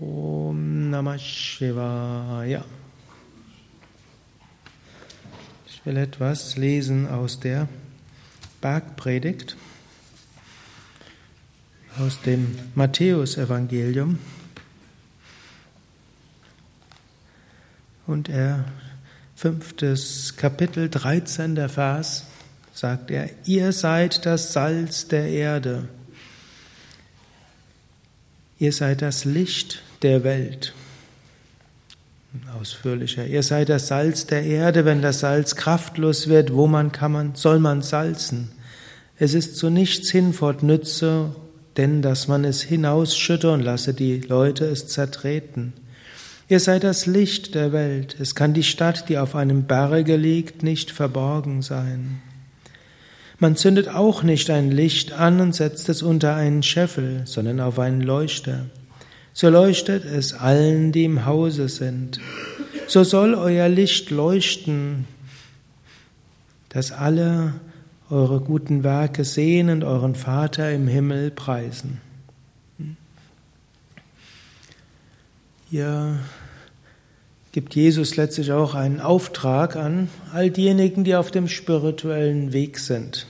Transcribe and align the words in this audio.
Om 0.00 0.90
Namah 0.90 1.18
Shivaya. 1.18 2.64
Ich 5.66 5.84
will 5.84 5.96
etwas 5.96 6.56
lesen 6.56 7.08
aus 7.08 7.40
der 7.40 7.68
Bergpredigt, 8.60 9.56
aus 11.98 12.20
dem 12.20 12.56
Matthäusevangelium. 12.76 14.20
Und 18.06 18.28
er, 18.28 18.66
fünftes 19.34 20.36
Kapitel, 20.36 20.90
13. 20.90 21.68
Vers, 21.68 22.26
sagt 22.72 23.10
er, 23.10 23.30
ihr 23.46 23.72
seid 23.72 24.24
das 24.26 24.52
Salz 24.52 25.08
der 25.08 25.28
Erde. 25.28 25.88
Ihr 28.60 28.72
seid 28.72 29.02
das 29.02 29.24
Licht 29.24 29.82
der 30.02 30.24
Welt. 30.24 30.74
Ausführlicher. 32.60 33.26
Ihr 33.26 33.42
seid 33.42 33.68
das 33.68 33.88
Salz 33.88 34.26
der 34.26 34.42
Erde. 34.42 34.84
Wenn 34.84 35.02
das 35.02 35.20
Salz 35.20 35.56
kraftlos 35.56 36.28
wird, 36.28 36.52
wo 36.52 36.66
man 36.66 36.92
kann 36.92 37.12
man, 37.12 37.34
soll 37.34 37.58
man 37.58 37.82
salzen? 37.82 38.50
Es 39.18 39.34
ist 39.34 39.56
zu 39.56 39.70
nichts 39.70 40.10
hinfort 40.10 40.62
nütze, 40.62 41.34
denn 41.76 42.02
dass 42.02 42.28
man 42.28 42.44
es 42.44 42.62
hinausschütte 42.62 43.50
und 43.50 43.62
lasse 43.62 43.94
die 43.94 44.20
Leute 44.20 44.66
es 44.66 44.86
zertreten. 44.88 45.72
Ihr 46.48 46.60
seid 46.60 46.84
das 46.84 47.06
Licht 47.06 47.54
der 47.54 47.72
Welt. 47.72 48.16
Es 48.18 48.34
kann 48.34 48.54
die 48.54 48.62
Stadt, 48.62 49.08
die 49.08 49.18
auf 49.18 49.34
einem 49.34 49.64
Berge 49.64 50.16
liegt, 50.16 50.62
nicht 50.62 50.90
verborgen 50.90 51.62
sein. 51.62 52.22
Man 53.38 53.54
zündet 53.54 53.88
auch 53.88 54.22
nicht 54.22 54.50
ein 54.50 54.70
Licht 54.70 55.12
an 55.12 55.40
und 55.40 55.54
setzt 55.54 55.88
es 55.88 56.02
unter 56.02 56.34
einen 56.34 56.62
Scheffel, 56.62 57.22
sondern 57.24 57.60
auf 57.60 57.78
einen 57.78 58.00
Leuchter. 58.00 58.66
So 59.40 59.48
leuchtet 59.50 60.04
es 60.04 60.34
allen, 60.34 60.90
die 60.90 61.04
im 61.04 61.24
Hause 61.24 61.68
sind. 61.68 62.18
So 62.88 63.04
soll 63.04 63.36
euer 63.36 63.68
Licht 63.68 64.10
leuchten, 64.10 65.04
dass 66.70 66.90
alle 66.90 67.54
eure 68.10 68.40
guten 68.40 68.82
Werke 68.82 69.22
sehen 69.22 69.70
und 69.70 69.84
euren 69.84 70.16
Vater 70.16 70.72
im 70.72 70.88
Himmel 70.88 71.30
preisen. 71.30 72.00
Hier 75.70 76.18
gibt 77.52 77.76
Jesus 77.76 78.16
letztlich 78.16 78.50
auch 78.50 78.74
einen 78.74 79.00
Auftrag 79.00 79.76
an 79.76 80.08
all 80.32 80.50
diejenigen, 80.50 81.04
die 81.04 81.14
auf 81.14 81.30
dem 81.30 81.46
spirituellen 81.46 82.52
Weg 82.52 82.80
sind. 82.80 83.28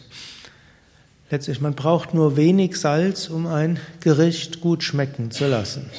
Letztlich, 1.31 1.61
man 1.61 1.75
braucht 1.75 2.15
nur 2.15 2.37
wenig 2.37 2.77
Salz, 2.77 3.29
um 3.29 3.47
ein 3.47 3.79
Gericht 4.01 4.61
gut 4.61 4.83
schmecken 4.83 5.31
zu 5.31 5.47
lassen. 5.47 5.91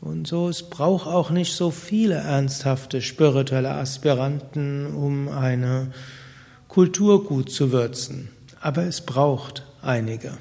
Und 0.00 0.28
so, 0.28 0.48
es 0.48 0.62
braucht 0.62 1.08
auch 1.08 1.30
nicht 1.30 1.54
so 1.54 1.72
viele 1.72 2.14
ernsthafte 2.14 3.02
spirituelle 3.02 3.72
Aspiranten, 3.72 4.94
um 4.94 5.28
eine 5.28 5.88
Kultur 6.68 7.24
gut 7.24 7.50
zu 7.50 7.72
würzen. 7.72 8.28
Aber 8.60 8.84
es 8.84 9.00
braucht 9.00 9.64
einige. 9.82 10.38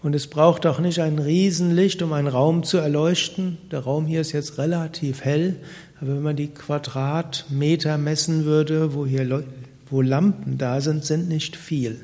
Und 0.00 0.14
es 0.14 0.28
braucht 0.28 0.64
auch 0.66 0.78
nicht 0.78 1.00
ein 1.00 1.18
Riesenlicht, 1.18 2.02
um 2.02 2.12
einen 2.12 2.28
Raum 2.28 2.62
zu 2.62 2.78
erleuchten. 2.78 3.58
Der 3.72 3.80
Raum 3.80 4.06
hier 4.06 4.20
ist 4.20 4.32
jetzt 4.32 4.58
relativ 4.58 5.24
hell, 5.24 5.56
aber 6.00 6.14
wenn 6.14 6.22
man 6.22 6.36
die 6.36 6.48
Quadratmeter 6.48 7.98
messen 7.98 8.44
würde, 8.44 8.94
wo 8.94 9.06
hier 9.06 9.44
wo 9.90 10.00
Lampen 10.02 10.56
da 10.56 10.80
sind, 10.80 11.04
sind 11.04 11.28
nicht 11.28 11.56
viel. 11.56 12.00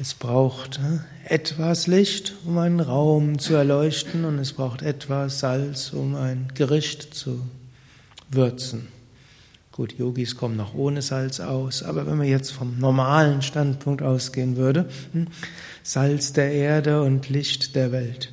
Es 0.00 0.14
braucht 0.14 0.78
äh, 0.78 1.34
etwas 1.34 1.86
Licht, 1.86 2.32
um 2.46 2.56
einen 2.56 2.80
Raum 2.80 3.38
zu 3.38 3.52
erleuchten, 3.52 4.24
und 4.24 4.38
es 4.38 4.54
braucht 4.54 4.80
etwas 4.80 5.40
Salz, 5.40 5.92
um 5.92 6.14
ein 6.14 6.48
Gericht 6.54 7.12
zu 7.12 7.42
würzen. 8.30 8.88
Gut, 9.72 9.98
Yogis 9.98 10.36
kommen 10.36 10.56
noch 10.56 10.72
ohne 10.72 11.02
Salz 11.02 11.38
aus, 11.38 11.82
aber 11.82 12.06
wenn 12.06 12.16
man 12.16 12.28
jetzt 12.28 12.50
vom 12.50 12.78
normalen 12.78 13.42
Standpunkt 13.42 14.00
ausgehen 14.00 14.56
würde, 14.56 14.88
hm, 15.12 15.26
Salz 15.82 16.32
der 16.32 16.50
Erde 16.50 17.02
und 17.02 17.28
Licht 17.28 17.76
der 17.76 17.92
Welt. 17.92 18.32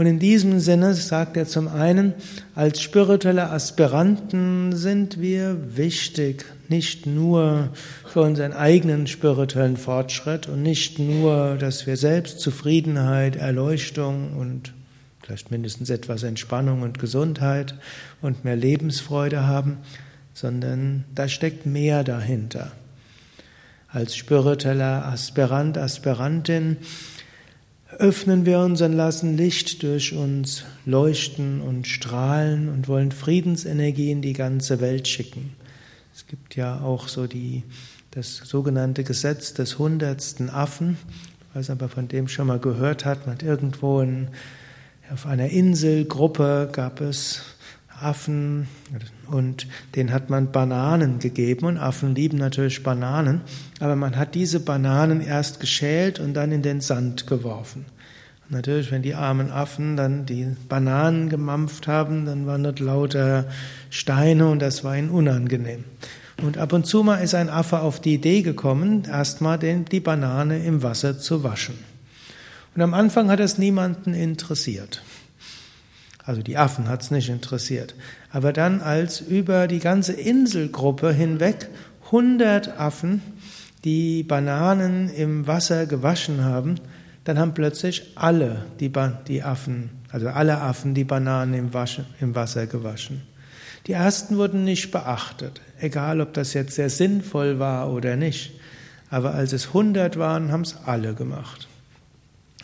Und 0.00 0.06
in 0.06 0.18
diesem 0.18 0.60
Sinne 0.60 0.94
sagt 0.94 1.36
er 1.36 1.44
zum 1.44 1.68
einen, 1.68 2.14
als 2.54 2.80
spirituelle 2.80 3.50
Aspiranten 3.50 4.74
sind 4.74 5.20
wir 5.20 5.76
wichtig, 5.76 6.46
nicht 6.70 7.04
nur 7.04 7.68
für 8.06 8.22
unseren 8.22 8.54
eigenen 8.54 9.06
spirituellen 9.06 9.76
Fortschritt 9.76 10.48
und 10.48 10.62
nicht 10.62 10.98
nur, 10.98 11.58
dass 11.58 11.86
wir 11.86 11.98
selbst 11.98 12.40
Zufriedenheit, 12.40 13.36
Erleuchtung 13.36 14.38
und 14.38 14.72
vielleicht 15.22 15.50
mindestens 15.50 15.90
etwas 15.90 16.22
Entspannung 16.22 16.80
und 16.80 16.98
Gesundheit 16.98 17.74
und 18.22 18.42
mehr 18.42 18.56
Lebensfreude 18.56 19.46
haben, 19.46 19.80
sondern 20.32 21.04
da 21.14 21.28
steckt 21.28 21.66
mehr 21.66 22.04
dahinter. 22.04 22.72
Als 23.86 24.16
spiritueller 24.16 25.04
Aspirant, 25.04 25.76
Aspirantin 25.76 26.78
öffnen 28.00 28.46
wir 28.46 28.60
uns 28.60 28.80
und 28.80 28.94
lassen 28.94 29.36
Licht 29.36 29.82
durch 29.82 30.14
uns 30.14 30.64
leuchten 30.86 31.60
und 31.60 31.86
strahlen 31.86 32.70
und 32.70 32.88
wollen 32.88 33.12
Friedensenergie 33.12 34.10
in 34.10 34.22
die 34.22 34.32
ganze 34.32 34.80
Welt 34.80 35.06
schicken. 35.06 35.54
Es 36.14 36.26
gibt 36.26 36.56
ja 36.56 36.80
auch 36.80 37.08
so 37.08 37.26
die, 37.26 37.62
das 38.10 38.36
sogenannte 38.36 39.04
Gesetz 39.04 39.52
des 39.52 39.78
hundertsten 39.78 40.48
Affen. 40.48 40.96
Ich 41.50 41.56
weiß 41.56 41.70
aber, 41.70 41.88
von 41.90 42.08
dem 42.08 42.26
schon 42.26 42.46
mal 42.46 42.58
gehört 42.58 43.04
hat. 43.04 43.26
Man 43.26 43.36
hat 43.36 43.42
irgendwo 43.42 44.00
in, 44.00 44.28
auf 45.12 45.26
einer 45.26 45.50
Inselgruppe 45.50 46.70
gab 46.72 47.02
es 47.02 47.42
Affen 48.02 48.68
und 49.28 49.66
denen 49.94 50.12
hat 50.12 50.30
man 50.30 50.52
Bananen 50.52 51.18
gegeben 51.18 51.66
und 51.66 51.78
Affen 51.78 52.14
lieben 52.14 52.38
natürlich 52.38 52.82
Bananen, 52.82 53.42
aber 53.78 53.96
man 53.96 54.16
hat 54.16 54.34
diese 54.34 54.60
Bananen 54.60 55.20
erst 55.20 55.60
geschält 55.60 56.18
und 56.18 56.34
dann 56.34 56.52
in 56.52 56.62
den 56.62 56.80
Sand 56.80 57.26
geworfen. 57.26 57.84
Und 58.48 58.56
natürlich, 58.56 58.90
wenn 58.90 59.02
die 59.02 59.14
armen 59.14 59.50
Affen 59.50 59.96
dann 59.96 60.26
die 60.26 60.48
Bananen 60.68 61.28
gemampft 61.28 61.86
haben, 61.86 62.26
dann 62.26 62.46
waren 62.46 62.64
dort 62.64 62.80
lauter 62.80 63.46
Steine 63.90 64.48
und 64.48 64.60
das 64.60 64.82
war 64.82 64.96
ihnen 64.96 65.10
unangenehm. 65.10 65.84
Und 66.42 66.58
ab 66.58 66.72
und 66.72 66.86
zu 66.86 67.02
mal 67.02 67.16
ist 67.16 67.34
ein 67.34 67.50
Affe 67.50 67.80
auf 67.80 68.00
die 68.00 68.14
Idee 68.14 68.42
gekommen, 68.42 69.04
erstmal 69.04 69.58
die 69.58 70.00
Banane 70.00 70.64
im 70.64 70.82
Wasser 70.82 71.18
zu 71.18 71.44
waschen. 71.44 71.78
Und 72.74 72.82
am 72.82 72.94
Anfang 72.94 73.30
hat 73.30 73.40
es 73.40 73.58
niemanden 73.58 74.14
interessiert. 74.14 75.02
Also 76.24 76.42
die 76.42 76.58
Affen 76.58 76.88
hat 76.88 77.02
es 77.02 77.10
nicht 77.10 77.28
interessiert. 77.28 77.94
Aber 78.30 78.52
dann, 78.52 78.80
als 78.80 79.20
über 79.20 79.66
die 79.66 79.78
ganze 79.78 80.12
Inselgruppe 80.12 81.12
hinweg 81.12 81.68
100 82.06 82.78
Affen 82.78 83.22
die 83.84 84.22
Bananen 84.22 85.08
im 85.08 85.46
Wasser 85.46 85.86
gewaschen 85.86 86.44
haben, 86.44 86.76
dann 87.24 87.38
haben 87.38 87.54
plötzlich 87.54 88.12
alle 88.16 88.64
die, 88.80 88.88
ba 88.88 89.20
die 89.28 89.42
Affen, 89.42 89.90
also 90.10 90.28
alle 90.28 90.60
Affen 90.60 90.94
die 90.94 91.04
Bananen 91.04 91.54
im, 91.54 91.74
Wasche, 91.74 92.04
im 92.20 92.34
Wasser 92.34 92.66
gewaschen. 92.66 93.22
Die 93.86 93.92
ersten 93.92 94.36
wurden 94.36 94.64
nicht 94.64 94.90
beachtet, 94.90 95.60
egal 95.78 96.20
ob 96.20 96.34
das 96.34 96.54
jetzt 96.54 96.74
sehr 96.74 96.90
sinnvoll 96.90 97.58
war 97.58 97.90
oder 97.90 98.16
nicht. 98.16 98.52
Aber 99.10 99.34
als 99.34 99.52
es 99.52 99.68
100 99.68 100.18
waren, 100.18 100.52
haben 100.52 100.62
es 100.62 100.76
alle 100.84 101.14
gemacht. 101.14 101.66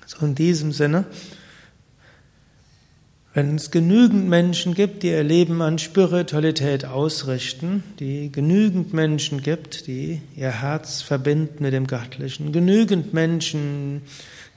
So 0.07 0.25
in 0.25 0.35
diesem 0.35 0.73
Sinne 0.73 1.05
wenn 3.37 3.57
es 3.57 3.71
genügend 3.71 4.31
Menschen 4.31 4.73
gibt, 4.73 5.03
die 5.03 5.09
ihr 5.09 5.23
Leben 5.23 5.61
an 5.61 5.79
Spiritualität 5.79 6.87
ausrichten, 6.87 7.85
die 8.01 8.33
genügend 8.33 8.95
Menschen 8.95 9.43
gibt, 9.43 9.87
die 9.87 10.23
ihr 10.35 10.63
Herz 10.63 11.03
verbinden 11.03 11.63
mit 11.63 11.75
dem 11.75 11.87
Göttlichen, 11.87 12.51
genügend 12.51 13.13
Menschen, 13.13 14.01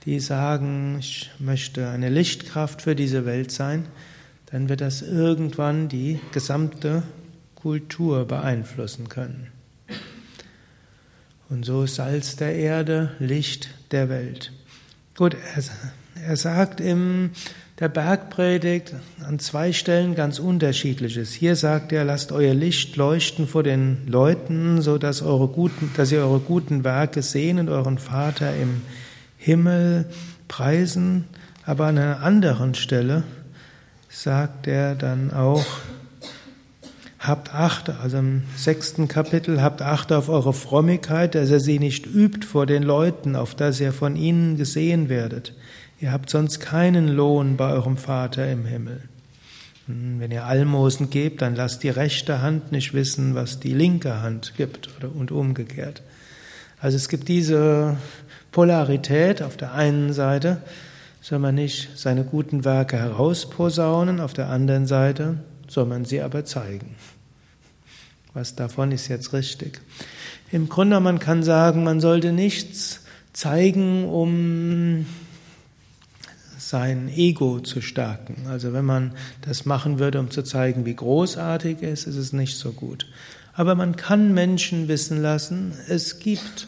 die 0.05 0.21
sagen, 0.21 0.95
ich 0.97 1.29
möchte 1.39 1.89
eine 1.89 2.07
Lichtkraft 2.07 2.81
für 2.81 2.95
diese 2.95 3.25
Welt 3.25 3.51
sein, 3.51 3.85
dann 4.45 4.69
wird 4.69 4.79
das 4.79 5.01
irgendwann 5.01 5.89
die 5.89 6.21
gesamte 6.31 7.03
Kultur 7.55 8.23
beeinflussen 8.23 9.09
können. 9.09 9.47
Und 11.49 11.65
so 11.65 11.85
Salz 11.85 12.37
der 12.37 12.55
Erde, 12.55 13.11
Licht 13.19 13.71
der 13.91 14.07
Welt. 14.07 14.53
Gut, 15.17 15.33
er, 15.33 15.63
er 16.29 16.37
sagt 16.37 16.79
im 16.79 17.31
der 17.79 17.89
Bergpredigt 17.89 18.93
an 19.25 19.39
zwei 19.39 19.73
Stellen 19.73 20.13
ganz 20.13 20.37
unterschiedliches. 20.37 21.33
Hier 21.33 21.55
sagt 21.55 21.91
er, 21.91 22.03
lasst 22.03 22.31
euer 22.31 22.53
Licht 22.53 22.95
leuchten 22.97 23.47
vor 23.47 23.63
den 23.63 24.05
Leuten, 24.05 24.83
so 24.83 24.99
dass 24.99 25.23
eure 25.23 25.47
guten, 25.47 25.89
dass 25.97 26.11
ihr 26.11 26.19
eure 26.19 26.39
guten 26.39 26.83
Werke 26.83 27.23
sehen 27.23 27.57
und 27.57 27.69
euren 27.69 27.97
Vater 27.97 28.55
im 28.55 28.81
Himmel 29.37 30.05
preisen. 30.47 31.25
Aber 31.65 31.87
an 31.87 31.97
einer 31.97 32.21
anderen 32.21 32.75
Stelle 32.75 33.23
sagt 34.07 34.67
er 34.67 34.93
dann 34.93 35.33
auch, 35.33 35.65
habt 37.29 37.53
Acht, 37.53 37.89
also 37.89 38.17
im 38.17 38.43
sechsten 38.57 39.07
Kapitel, 39.07 39.61
habt 39.61 39.81
Acht 39.81 40.11
auf 40.11 40.27
eure 40.27 40.53
Frömmigkeit, 40.53 41.35
dass 41.35 41.49
ihr 41.49 41.59
sie 41.59 41.79
nicht 41.79 42.05
übt 42.05 42.45
vor 42.45 42.65
den 42.65 42.83
Leuten, 42.83 43.35
auf 43.35 43.55
dass 43.55 43.79
ihr 43.79 43.93
von 43.93 44.15
ihnen 44.15 44.57
gesehen 44.57 45.07
werdet. 45.07 45.53
Ihr 46.01 46.11
habt 46.11 46.29
sonst 46.29 46.59
keinen 46.59 47.07
Lohn 47.07 47.57
bei 47.57 47.71
eurem 47.71 47.97
Vater 47.97 48.49
im 48.49 48.65
Himmel. 48.65 49.01
Hm, 49.87 50.19
wenn 50.19 50.31
ihr 50.31 50.45
Almosen 50.45 51.09
gebt, 51.09 51.41
dann 51.41 51.55
lasst 51.55 51.83
die 51.83 51.89
rechte 51.89 52.41
Hand 52.41 52.71
nicht 52.71 52.93
wissen, 52.93 53.35
was 53.35 53.59
die 53.59 53.73
linke 53.73 54.21
Hand 54.21 54.53
gibt 54.57 54.89
und 55.01 55.31
umgekehrt. 55.31 56.01
Also 56.79 56.95
es 56.95 57.09
gibt 57.09 57.27
diese 57.27 57.97
Polarität. 58.51 59.41
Auf 59.41 59.57
der 59.57 59.73
einen 59.73 60.13
Seite 60.13 60.61
soll 61.21 61.39
man 61.39 61.55
nicht 61.55 61.97
seine 61.97 62.23
guten 62.23 62.65
Werke 62.65 62.97
herausposaunen, 62.97 64.19
auf 64.19 64.33
der 64.33 64.49
anderen 64.49 64.85
Seite 64.85 65.37
soll 65.67 65.85
man 65.85 66.05
sie 66.05 66.21
aber 66.21 66.45
zeigen. 66.45 66.95
Was 68.33 68.55
davon 68.55 68.91
ist 68.91 69.07
jetzt 69.07 69.33
richtig? 69.33 69.81
Im 70.51 70.69
Grunde, 70.69 70.99
man 70.99 71.19
kann 71.19 71.43
sagen, 71.43 71.83
man 71.83 71.99
sollte 71.99 72.31
nichts 72.31 73.01
zeigen, 73.33 74.05
um 74.05 75.05
sein 76.57 77.09
Ego 77.09 77.59
zu 77.59 77.81
stärken. 77.81 78.47
Also 78.47 78.73
wenn 78.73 78.85
man 78.85 79.13
das 79.41 79.65
machen 79.65 79.97
würde, 79.97 80.19
um 80.19 80.29
zu 80.29 80.43
zeigen, 80.43 80.85
wie 80.85 80.95
großartig 80.95 81.81
es 81.81 82.01
ist, 82.01 82.07
ist 82.07 82.15
es 82.17 82.33
nicht 82.33 82.57
so 82.57 82.71
gut. 82.71 83.07
Aber 83.53 83.75
man 83.75 83.95
kann 83.95 84.33
Menschen 84.33 84.87
wissen 84.87 85.21
lassen, 85.21 85.73
es 85.87 86.19
gibt 86.19 86.67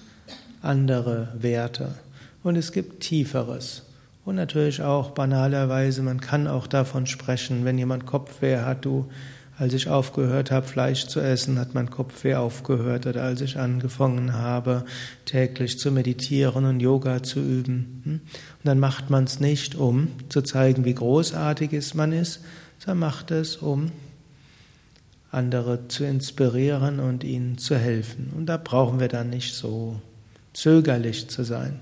andere 0.62 1.30
Werte 1.38 1.96
und 2.44 2.56
es 2.56 2.72
gibt 2.72 3.02
Tieferes. 3.02 3.84
Und 4.25 4.36
natürlich 4.36 4.81
auch 4.81 5.12
banalerweise, 5.12 6.02
man 6.04 6.22
kann 6.22 6.48
auch 6.48 6.68
davon 6.68 7.08
sprechen, 7.08 7.66
wenn 7.66 7.78
jemand 7.78 8.06
Kopfweh 8.06 8.58
hat, 8.58 8.86
du, 8.86 9.10
als 9.62 9.75
ich 9.75 9.88
aufgehört 9.88 10.50
habe, 10.50 10.66
Fleisch 10.66 11.06
zu 11.06 11.19
essen, 11.19 11.60
hat 11.60 11.75
mein 11.75 11.92
Kopfweh 11.92 12.34
aufgehört, 12.34 13.06
oder 13.06 13.22
als 13.22 13.42
ich 13.42 13.60
angefangen 13.60 14.34
habe, 14.34 14.86
täglich 15.25 15.78
zu 15.78 15.92
meditieren 15.92 16.66
und 16.66 16.80
Yoga 16.80 17.22
zu 17.22 17.40
üben. 17.40 18.02
Hm? 18.04 18.13
Und 18.13 18.66
dann 18.66 18.80
macht 18.80 19.12
man 19.12 19.25
es 19.25 19.40
nicht, 19.40 19.75
um 19.75 20.08
zu 20.30 20.42
zeigen, 20.42 20.84
wie 20.84 20.96
großartig 20.96 21.74
es 21.74 21.94
man 21.94 22.12
ist, 22.12 22.42
sondern 22.80 23.00
macht 23.00 23.30
es, 23.30 23.58
um 23.58 23.92
andere 25.30 25.88
zu 25.88 26.06
inspirieren 26.06 27.00
und 27.00 27.24
ihnen 27.24 27.60
zu 27.60 27.78
helfen. 27.78 28.31
Und 28.36 28.48
da 28.48 28.58
brauchen 28.58 29.00
wir 29.00 29.10
dann 29.10 29.30
nicht 29.30 29.54
so 29.54 30.02
zögerlich 30.54 31.30
zu 31.30 31.44
sein 31.44 31.81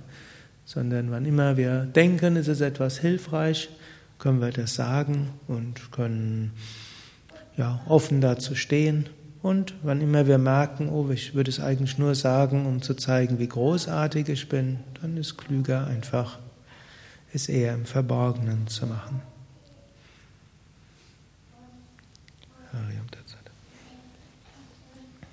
sondern 0.70 1.10
wann 1.10 1.26
immer 1.26 1.58
wir 1.58 1.86
denken, 1.86 2.36
ist 2.36 2.48
es 2.48 2.62
etwas 2.62 3.00
hilfreich, 3.00 3.70
können 4.20 4.40
wir 4.40 4.52
das 4.52 4.76
sagen 4.76 5.30
und 5.48 5.92
können 5.92 6.52
ja, 7.60 7.82
offen 7.88 8.22
dazu 8.22 8.56
stehen. 8.56 9.10
Und 9.42 9.76
wann 9.84 10.02
immer 10.02 10.28
wir 10.28 10.38
merken, 10.38 10.90
oh, 10.90 11.10
ich 11.12 11.36
würde 11.36 11.50
es 11.50 11.60
eigentlich 11.60 11.98
nur 11.98 12.16
sagen, 12.16 12.66
um 12.66 12.82
zu 12.82 12.94
zeigen, 12.94 13.38
wie 13.38 13.48
großartig 13.48 14.30
ich 14.30 14.50
bin, 14.50 14.80
dann 15.02 15.18
ist 15.18 15.38
klüger 15.38 15.86
einfach, 15.86 16.40
es 17.34 17.48
eher 17.48 17.74
im 17.74 17.86
Verborgenen 17.86 18.68
zu 18.68 18.88
machen. 18.88 19.22